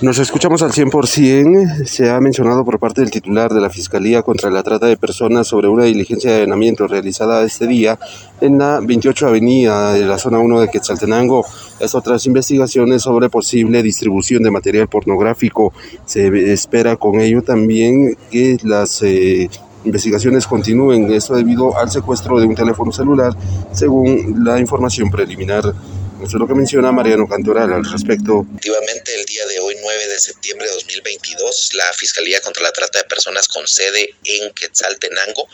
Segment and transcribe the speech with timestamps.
[0.00, 1.84] Nos escuchamos al 100%.
[1.84, 5.48] Se ha mencionado por parte del titular de la Fiscalía contra la Trata de Personas
[5.48, 7.98] sobre una diligencia de allanamiento realizada este día
[8.40, 11.44] en la 28 Avenida de la zona 1 de Quetzaltenango.
[11.80, 15.72] Las otras investigaciones sobre posible distribución de material pornográfico.
[16.04, 19.50] Se espera con ello también que las eh,
[19.84, 21.12] investigaciones continúen.
[21.12, 23.32] Esto debido al secuestro de un teléfono celular,
[23.72, 25.74] según la información preliminar.
[26.22, 28.44] Eso es lo que menciona Mariano Cantoral al respecto.
[28.50, 29.57] Efectivamente, el día de
[29.88, 34.52] 9 de septiembre de 2022, la Fiscalía contra la Trata de Personas con sede en
[34.52, 35.48] Quetzaltenango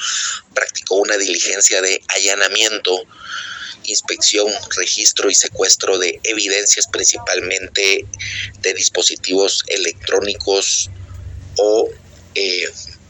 [0.53, 3.01] practicó una diligencia de allanamiento
[3.85, 8.05] inspección, registro y secuestro de evidencias principalmente
[8.59, 10.91] de dispositivos electrónicos
[11.59, 11.89] o
[12.35, 12.69] eh,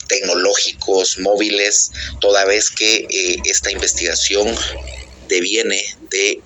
[0.09, 4.55] tecnológicos móviles, toda vez que eh, esta investigación
[5.29, 6.41] deviene de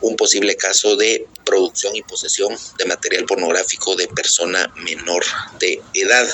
[0.00, 5.24] un posible caso de producción y posesión de material pornográfico de persona menor
[5.58, 6.28] de edad.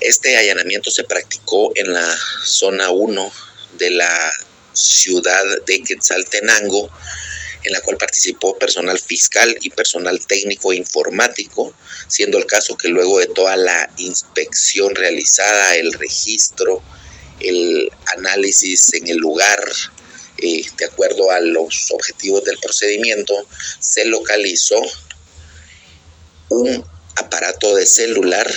[0.00, 3.32] Este allanamiento se practicó en la zona 1
[3.78, 4.32] de la
[4.72, 6.90] ciudad de Quetzaltenango,
[7.64, 11.72] en la cual participó personal fiscal y personal técnico e informático,
[12.08, 16.82] siendo el caso que luego de toda la inspección realizada, el registro,
[17.38, 17.71] el
[18.22, 19.60] análisis en el lugar,
[20.38, 23.34] eh, de acuerdo a los objetivos del procedimiento,
[23.80, 24.80] se localizó
[26.48, 26.84] un
[27.16, 28.50] aparato de celular,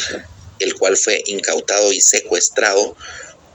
[0.60, 2.96] el cual fue incautado y secuestrado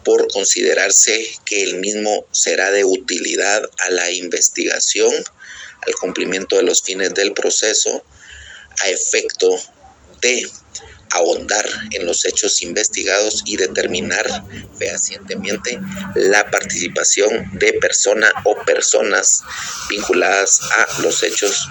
[0.04, 5.12] por considerarse que el mismo será de utilidad a la investigación,
[5.86, 8.02] al cumplimiento de los fines del proceso,
[8.80, 9.48] a efecto
[10.20, 10.48] de
[11.10, 14.26] ahondar en los hechos investigados y determinar
[14.78, 15.80] fehacientemente
[16.14, 19.42] la participación de persona o personas
[19.88, 21.68] vinculadas a los hechos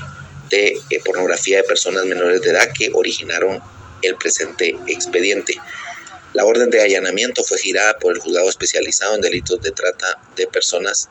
[0.49, 3.61] de eh, pornografía de personas menores de edad que originaron
[4.01, 5.55] el presente expediente.
[6.33, 10.47] La orden de allanamiento fue girada por el juzgado especializado en delitos de trata de
[10.47, 11.09] personas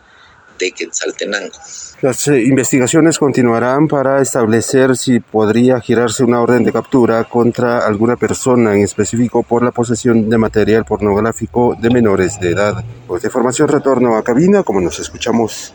[0.58, 1.56] Quetzaltenango.
[2.00, 8.16] Las eh, investigaciones continuarán para establecer si podría girarse una orden de captura contra alguna
[8.16, 12.84] persona en específico por la posesión de material pornográfico de menores de edad.
[13.06, 15.74] Pues de formación retorno a cabina, como nos escuchamos.